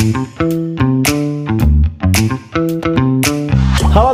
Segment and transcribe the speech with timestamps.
[0.00, 0.16] Halo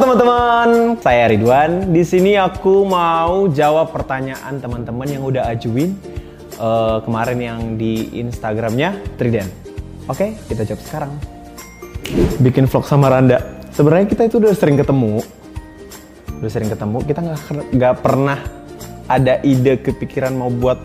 [0.00, 1.92] teman-teman, saya Ridwan.
[1.92, 5.92] Di sini aku mau jawab pertanyaan teman-teman yang udah ajuin
[6.56, 9.44] uh, kemarin yang di Instagramnya Triden.
[10.08, 11.12] Oke, kita jawab sekarang.
[12.40, 13.44] Bikin vlog sama Randa.
[13.76, 15.20] Sebenarnya kita itu udah sering ketemu,
[16.40, 17.04] udah sering ketemu.
[17.04, 18.40] Kita nggak nggak pernah
[19.04, 20.80] ada ide kepikiran mau buat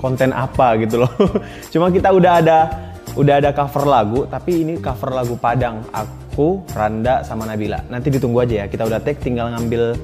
[0.00, 1.12] konten apa gitu loh.
[1.76, 5.84] Cuma kita udah ada udah ada cover lagu, tapi ini cover lagu Padang.
[5.92, 7.84] Aku, Randa, sama Nabila.
[7.92, 8.66] Nanti ditunggu aja ya.
[8.68, 9.96] Kita udah take, tinggal ngambil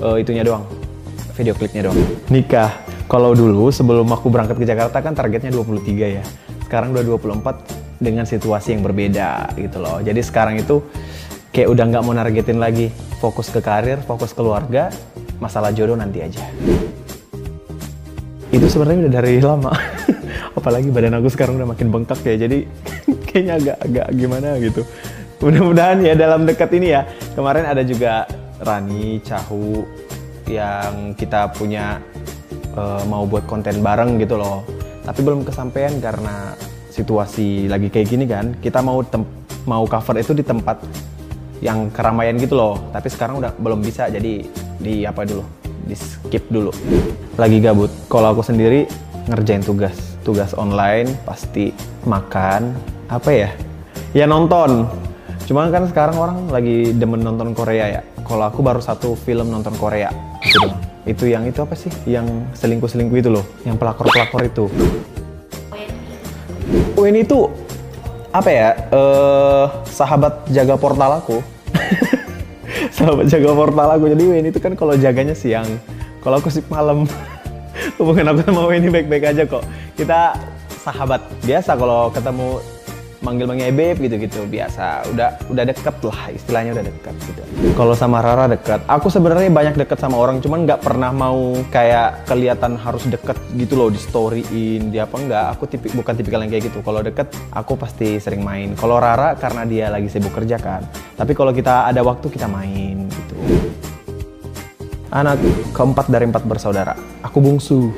[0.00, 0.64] uh, itunya doang,
[1.36, 1.98] video klipnya doang.
[2.32, 2.72] Nikah.
[3.06, 6.24] Kalau dulu sebelum aku berangkat ke Jakarta kan targetnya 23 ya.
[6.66, 10.02] Sekarang udah 24 dengan situasi yang berbeda gitu loh.
[10.02, 10.82] Jadi sekarang itu
[11.54, 12.90] kayak udah nggak mau nargetin lagi.
[13.22, 14.90] Fokus ke karir, fokus keluarga,
[15.38, 16.42] masalah jodoh nanti aja.
[18.50, 19.72] Itu sebenarnya udah dari lama.
[20.56, 22.48] Apalagi badan aku sekarang udah makin bengkak ya.
[22.48, 22.64] Jadi
[23.28, 24.82] kayaknya agak-agak gimana gitu.
[25.44, 27.04] Mudah-mudahan ya dalam dekat ini ya.
[27.36, 28.24] Kemarin ada juga
[28.64, 29.84] Rani, Cahu
[30.48, 32.00] yang kita punya
[32.72, 34.64] uh, mau buat konten bareng gitu loh.
[35.04, 36.56] Tapi belum kesampaian karena
[36.88, 38.56] situasi lagi kayak gini kan.
[38.58, 39.04] Kita mau
[39.68, 40.80] mau cover itu di tempat
[41.60, 42.80] yang keramaian gitu loh.
[42.96, 44.40] Tapi sekarang udah belum bisa jadi
[44.80, 45.44] di apa dulu?
[45.84, 46.72] Di skip dulu.
[47.36, 47.92] Lagi gabut.
[48.08, 48.88] Kalau aku sendiri
[49.28, 50.05] ngerjain tugas.
[50.26, 51.70] Tugas online pasti
[52.02, 52.74] makan
[53.06, 53.50] apa ya?
[54.10, 54.90] Ya nonton
[55.46, 58.02] Cuma kan sekarang orang lagi demen nonton Korea ya.
[58.26, 60.10] Kalau aku baru satu film nonton Korea.
[60.42, 60.74] Itu dong.
[61.06, 61.88] Itu yang itu apa sih?
[62.02, 63.46] Yang selingkuh-selingkuh itu loh.
[63.62, 64.66] Yang pelakor-pelakor itu.
[66.98, 67.46] Oh ini tuh
[68.34, 68.68] apa ya?
[68.90, 71.38] Uh, sahabat jaga portal aku.
[72.98, 74.10] sahabat jaga portal aku.
[74.18, 75.78] Jadi ini itu kan kalau jaganya siang.
[76.26, 77.06] Kalau aku sih malam.
[77.96, 79.64] Hubungan aku sama ini baik-baik aja kok.
[79.96, 80.36] Kita
[80.84, 82.60] sahabat biasa kalau ketemu
[83.24, 85.08] manggil-manggil beb gitu-gitu biasa.
[85.10, 87.42] Udah udah deket lah istilahnya udah deket gitu.
[87.72, 88.84] Kalau sama Rara deket.
[88.84, 93.74] Aku sebenarnya banyak deket sama orang cuman nggak pernah mau kayak kelihatan harus deket gitu
[93.80, 96.84] loh di storyin di apa enggak aku tipik bukan tipikal yang kayak gitu.
[96.84, 98.76] Kalau deket aku pasti sering main.
[98.76, 100.84] Kalau Rara karena dia lagi sibuk kerja kan.
[101.16, 103.36] Tapi kalau kita ada waktu kita main gitu
[105.10, 105.38] anak
[105.70, 106.94] keempat dari empat bersaudara.
[107.22, 107.94] Aku bungsu.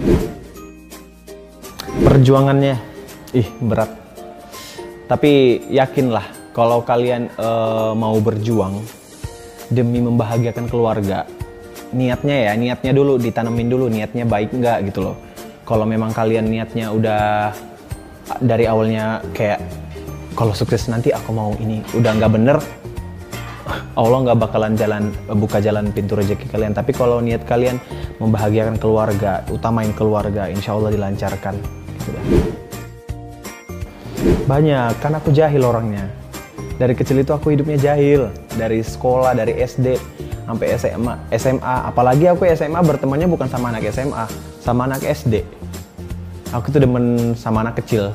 [2.04, 2.76] Perjuangannya
[3.36, 3.90] ih berat.
[5.08, 8.84] Tapi yakinlah kalau kalian uh, mau berjuang
[9.72, 11.24] demi membahagiakan keluarga,
[11.92, 15.16] niatnya ya, niatnya dulu ditanemin dulu, niatnya baik nggak gitu loh.
[15.64, 17.52] Kalau memang kalian niatnya udah
[18.40, 19.60] dari awalnya kayak
[20.36, 22.56] kalau sukses nanti aku mau ini udah nggak bener
[23.96, 27.78] Allah nggak bakalan jalan buka jalan pintu rezeki kalian tapi kalau niat kalian
[28.22, 31.54] membahagiakan keluarga utamain keluarga insya Allah dilancarkan
[34.48, 36.08] banyak, kan aku jahil orangnya.
[36.80, 38.32] Dari kecil itu aku hidupnya jahil.
[38.56, 39.98] Dari sekolah, dari SD,
[40.48, 41.76] sampai SMA, SMA.
[41.84, 44.24] Apalagi aku SMA bertemannya bukan sama anak SMA,
[44.64, 45.44] sama anak SD.
[46.56, 48.08] Aku tuh demen sama anak kecil.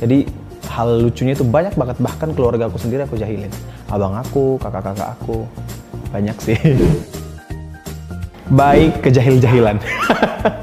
[0.00, 0.24] Jadi
[0.72, 1.96] hal lucunya itu banyak banget.
[2.00, 3.52] Bahkan keluarga aku sendiri aku jahilin.
[3.96, 5.48] Abang aku, kakak-kakak aku.
[6.12, 6.60] Banyak sih.
[8.52, 9.80] Baik kejahil-jahilan.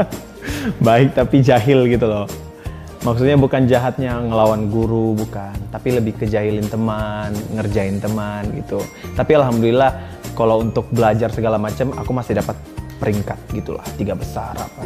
[0.85, 2.29] Baik tapi jahil gitu loh
[3.03, 8.79] maksudnya bukan jahatnya ngelawan guru bukan tapi lebih kejahilin teman ngerjain teman gitu
[9.19, 9.91] tapi alhamdulillah
[10.39, 12.55] kalau untuk belajar segala macam aku masih dapat
[13.03, 14.83] peringkat gitulah tiga besar apa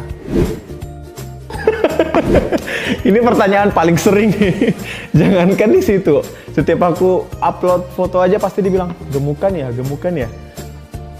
[3.08, 4.30] ini pertanyaan paling sering.
[5.18, 6.22] Jangankan di situ.
[6.54, 10.28] Setiap aku upload foto aja pasti dibilang gemukan ya gemukan ya.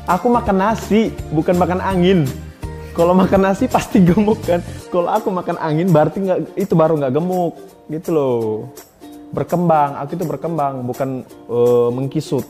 [0.08, 2.24] Aku makan nasi bukan makan angin.
[2.96, 7.14] Kalau makan nasi pasti gemuk kan kalau aku makan angin berarti nggak itu baru nggak
[7.14, 7.54] gemuk
[7.92, 8.40] gitu loh.
[9.28, 11.22] Berkembang aku itu berkembang bukan
[11.52, 12.46] uh, mengkisut.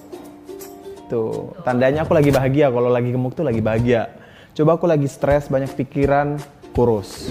[1.10, 2.70] Tuh tandanya aku lagi bahagia.
[2.70, 4.14] Kalau lagi gemuk tuh lagi bahagia.
[4.54, 6.38] Coba aku lagi stres banyak pikiran
[6.74, 7.30] kurus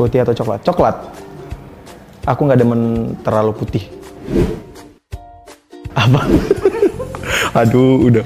[0.00, 0.64] putih atau coklat?
[0.64, 0.96] Coklat.
[2.24, 3.84] Aku nggak demen terlalu putih.
[5.92, 6.24] Apa?
[7.60, 8.24] Aduh udah.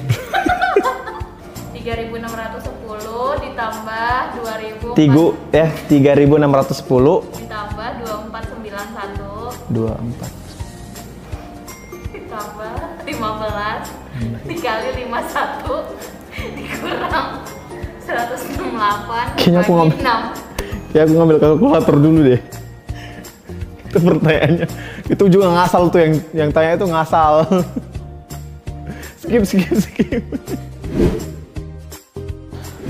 [1.74, 9.84] 3610 ditambah 2000 Tigu ya 3610 ditambah 2491 24
[12.14, 17.44] ditambah 15 dikali 51 dikurang
[18.00, 20.43] 168 Kayaknya aku ngambil 6
[20.94, 22.40] Ya aku ngambil kalkulator dulu deh.
[23.90, 24.66] Itu pertanyaannya.
[25.10, 27.34] Itu juga ngasal tuh yang yang tanya itu ngasal.
[29.24, 30.24] Skip skip skip.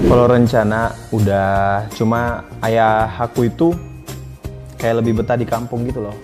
[0.04, 3.70] Kalau rencana udah cuma ayah aku itu
[4.76, 6.16] kayak lebih betah di kampung gitu loh.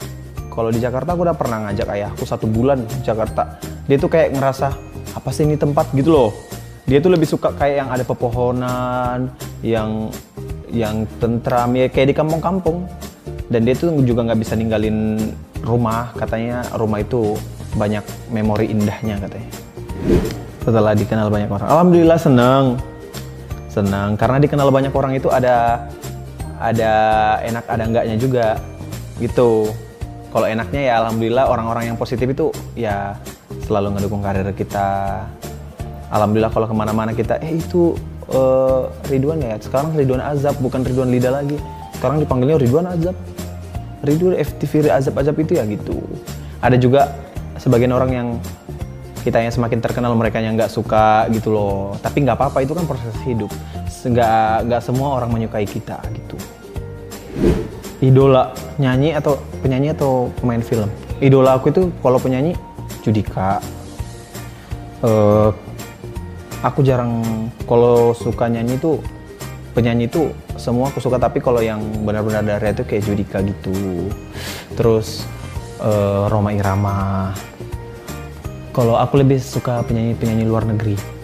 [0.50, 3.56] Kalau di Jakarta aku udah pernah ngajak ayahku satu bulan di Jakarta.
[3.86, 4.68] Dia tuh kayak ngerasa
[5.14, 5.94] apa sih ini tempat?
[5.94, 6.30] gitu loh.
[6.90, 9.30] Dia tuh lebih suka kayak yang ada pepohonan,
[9.62, 10.10] yang
[10.70, 12.86] yang tentram ya kayak di kampung-kampung.
[13.50, 15.18] Dan dia tuh juga nggak bisa ninggalin
[15.66, 16.14] rumah.
[16.14, 17.34] Katanya rumah itu
[17.74, 19.50] banyak memori indahnya katanya.
[20.62, 22.76] Setelah dikenal banyak orang, alhamdulillah seneng,
[23.70, 25.86] seneng karena dikenal banyak orang itu ada
[26.60, 26.92] ada
[27.46, 28.46] enak ada enggaknya juga
[29.22, 29.70] gitu
[30.34, 33.14] kalau enaknya ya alhamdulillah orang-orang yang positif itu ya
[33.64, 35.22] selalu ngedukung karir kita
[36.10, 37.94] alhamdulillah kalau ke mana-mana kita eh itu
[38.34, 39.58] uh, Ridwan ya.
[39.58, 41.58] Sekarang Ridwan Azab bukan Ridwan Lida lagi.
[41.98, 43.16] Sekarang dipanggilnya Ridwan Azab.
[44.00, 46.00] Ridwan FTV Azab Azab itu ya gitu.
[46.62, 47.12] Ada juga
[47.60, 48.28] sebagian orang yang
[49.20, 51.98] kita yang semakin terkenal mereka yang nggak suka gitu loh.
[52.00, 53.52] Tapi nggak apa-apa itu kan proses hidup.
[54.06, 56.36] Nggak nggak semua orang menyukai kita gitu.
[58.00, 60.88] Idola nyanyi atau penyanyi atau pemain film?
[61.20, 62.56] Idola aku itu kalau penyanyi
[63.04, 63.60] Judika.
[65.00, 65.52] Uh,
[66.60, 67.22] aku jarang
[67.64, 69.00] kalau suka nyanyi itu
[69.72, 74.10] penyanyi itu semua aku suka tapi kalau yang benar-benar dari itu kayak Judika gitu
[74.74, 75.24] terus
[75.80, 77.30] uh, Roma Irama
[78.70, 81.20] kalau aku lebih suka penyanyi-penyanyi luar negeri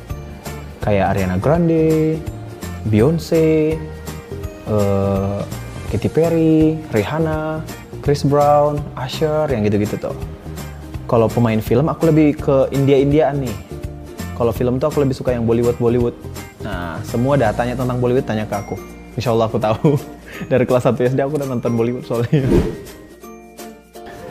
[0.87, 2.15] kayak Ariana Grande,
[2.87, 3.75] Beyonce,
[4.71, 5.43] uh,
[5.91, 7.59] Katy Perry, Rihanna,
[8.07, 10.15] Chris Brown, Usher, yang gitu-gitu tuh.
[11.11, 13.57] Kalau pemain film aku lebih ke India-Indiaan nih.
[14.37, 16.13] Kalau film tuh aku lebih suka yang Bollywood-Bollywood.
[16.61, 18.77] Nah, semua datanya tentang Bollywood tanya ke aku.
[19.17, 19.97] Insya Allah aku tahu.
[20.53, 22.45] Dari kelas 1 SD aku udah nonton Bollywood soalnya.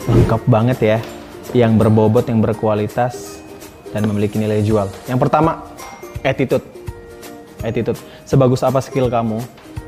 [0.05, 0.97] Lengkap banget ya
[1.57, 3.41] yang berbobot, yang berkualitas,
[3.95, 4.91] dan memiliki nilai jual.
[5.09, 5.65] Yang pertama,
[6.21, 6.61] attitude.
[7.63, 7.97] Attitude.
[8.27, 9.39] Sebagus apa skill kamu,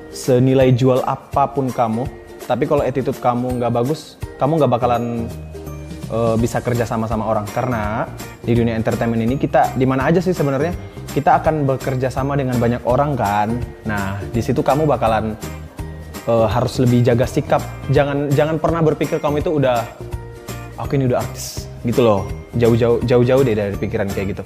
[0.10, 2.10] senilai jual apa pun kamu,
[2.48, 5.28] tapi kalau attitude kamu nggak bagus, kamu nggak bakalan
[6.08, 7.44] uh, bisa kerja sama sama orang.
[7.52, 8.08] Karena
[8.48, 10.72] di dunia entertainment ini kita di mana aja sih sebenarnya?
[11.12, 13.60] Kita akan bekerja sama dengan banyak orang kan.
[13.84, 15.36] Nah di situ kamu bakalan
[16.32, 17.60] uh, harus lebih jaga sikap.
[17.92, 19.84] Jangan jangan pernah berpikir kamu itu udah
[20.80, 22.24] aku ini udah artis gitu loh.
[22.56, 24.44] Jauh-jauh jauh-jauh deh dari pikiran kayak gitu.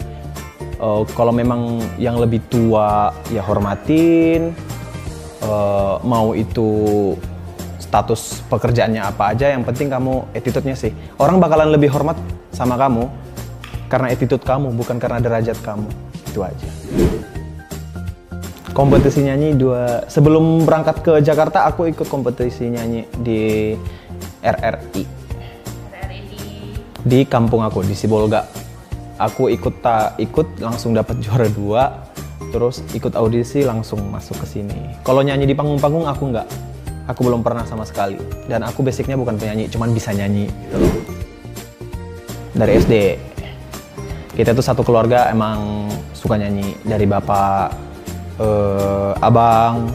[0.81, 4.57] Uh, kalau memang yang lebih tua ya hormatin.
[5.42, 6.69] Uh, mau itu
[7.81, 10.94] status pekerjaannya apa aja yang penting kamu attitude-nya sih.
[11.18, 12.18] Orang bakalan lebih hormat
[12.54, 13.20] sama kamu
[13.92, 15.92] karena attitude kamu bukan karena derajat kamu
[16.32, 16.70] itu aja
[18.72, 23.76] kompetisi nyanyi dua sebelum berangkat ke Jakarta aku ikut kompetisi nyanyi di
[24.40, 25.22] RRI
[27.02, 28.46] di kampung aku di Sibolga.
[29.22, 32.02] Aku ikut tak ikut langsung dapat juara dua,
[32.50, 34.98] terus ikut audisi langsung masuk ke sini.
[35.06, 36.48] Kalau nyanyi di panggung-panggung aku nggak,
[37.06, 38.18] aku belum pernah sama sekali.
[38.50, 40.78] Dan aku basicnya bukan penyanyi, cuman bisa nyanyi gitu.
[42.58, 42.94] Dari SD,
[44.36, 47.68] kita tuh satu keluarga emang suka nyanyi dari bapak,
[48.39, 49.92] eh, abang.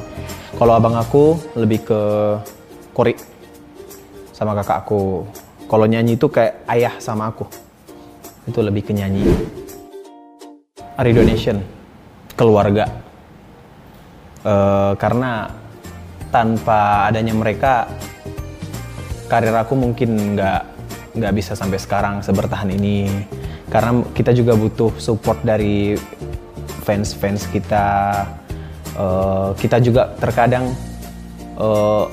[0.56, 2.02] Kalau abang aku lebih ke
[2.96, 3.12] kori
[4.32, 5.28] sama kakak aku
[5.66, 7.42] kalau nyanyi itu kayak ayah sama aku.
[8.46, 9.26] Itu lebih ke nyanyi.
[10.94, 11.58] Ari donation,
[12.38, 12.86] keluarga.
[14.46, 15.50] Uh, karena
[16.30, 17.90] tanpa adanya mereka,
[19.26, 20.62] karir aku mungkin nggak
[21.18, 23.26] nggak bisa sampai sekarang sebertahan ini.
[23.76, 26.00] Karena kita juga butuh support dari
[26.88, 27.84] fans-fans kita.
[28.96, 30.72] Uh, kita juga terkadang
[31.60, 32.08] uh,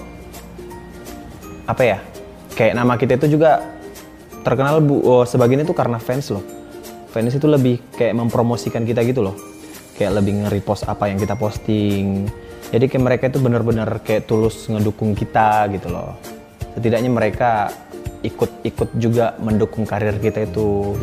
[1.64, 1.98] apa ya
[2.60, 3.64] kayak nama kita itu juga
[4.44, 6.44] terkenal bu oh, sebagian itu karena fans loh.
[7.16, 9.40] Fans itu lebih kayak mempromosikan kita gitu loh.
[9.96, 12.28] Kayak lebih nge-repost apa yang kita posting.
[12.76, 16.20] Jadi kayak mereka itu benar-benar kayak tulus ngedukung kita gitu loh.
[16.76, 17.72] Setidaknya mereka
[18.20, 21.00] ikut-ikut juga mendukung karir kita itu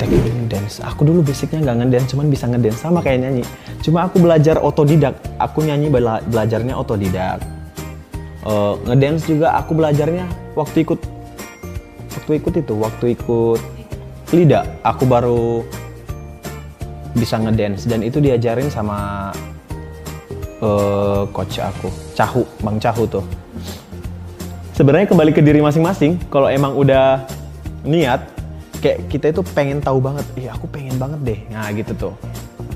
[0.00, 0.80] teknik dance.
[0.80, 3.44] Aku dulu basicnya nggak ngedance cuman bisa ngedance sama kayak nyanyi.
[3.84, 5.20] Cuma aku belajar otodidak.
[5.36, 7.44] Aku nyanyi bela belajarnya otodidak.
[8.40, 10.24] Uh, ngedance juga aku belajarnya
[10.56, 11.00] waktu ikut
[12.16, 13.60] waktu ikut itu waktu ikut
[14.32, 14.64] lida.
[14.80, 15.60] Aku baru
[17.12, 19.28] bisa ngedance dan itu diajarin sama
[20.64, 23.24] uh, coach aku Cahu Bang Cahu tuh.
[24.72, 26.16] Sebenarnya kembali ke diri masing-masing.
[26.32, 27.28] Kalau emang udah
[27.84, 28.39] niat
[28.80, 31.40] kayak kita itu pengen tahu banget iya aku pengen banget deh.
[31.52, 32.14] Nah gitu tuh.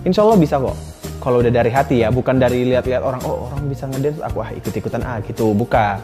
[0.04, 0.76] Insya Allah bisa kok.
[1.24, 4.52] Kalau udah dari hati ya bukan dari lihat-lihat orang oh orang bisa ngedance aku ah
[4.52, 5.56] ikut-ikutan ah gitu.
[5.56, 5.98] Buka.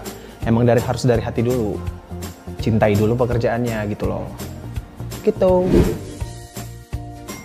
[0.49, 1.77] Emang dari harus dari hati dulu.
[2.65, 4.25] Cintai dulu pekerjaannya gitu loh.
[5.21, 5.53] Gitu.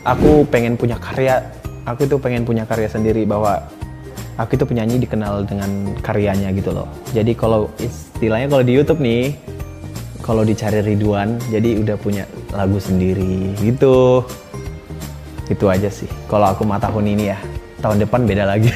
[0.07, 1.43] Aku pengen punya karya.
[1.83, 3.61] Aku itu pengen punya karya sendiri bahwa
[4.39, 6.87] aku itu penyanyi dikenal dengan karyanya gitu loh.
[7.11, 9.35] Jadi kalau istilahnya kalau di YouTube nih
[10.25, 14.25] kalau dicari Ridwan jadi udah punya lagu sendiri gitu.
[15.45, 17.37] Itu aja sih kalau aku mah tahun ini ya.
[17.85, 18.73] Tahun depan beda lagi.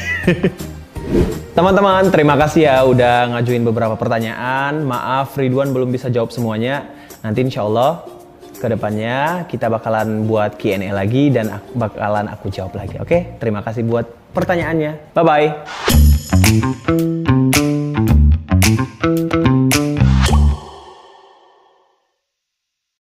[1.58, 4.86] Teman-teman terima kasih ya udah ngajuin beberapa pertanyaan.
[4.86, 6.86] Maaf Ridwan belum bisa jawab semuanya.
[7.26, 8.06] Nanti insya Allah
[8.62, 13.42] ke depannya kita bakalan buat Q&A lagi dan bakalan aku jawab lagi oke?
[13.42, 14.06] Terima kasih buat
[14.38, 15.18] pertanyaannya.
[15.18, 15.26] Bye
[19.74, 19.89] bye